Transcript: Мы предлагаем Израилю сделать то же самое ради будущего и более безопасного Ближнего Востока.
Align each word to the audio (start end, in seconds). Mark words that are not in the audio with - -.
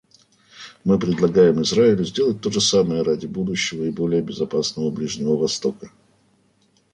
Мы 0.83 0.97
предлагаем 0.97 1.61
Израилю 1.61 2.03
сделать 2.05 2.41
то 2.41 2.49
же 2.49 2.59
самое 2.59 3.03
ради 3.03 3.27
будущего 3.27 3.83
и 3.83 3.91
более 3.91 4.23
безопасного 4.23 4.89
Ближнего 4.89 5.37
Востока. 5.37 5.91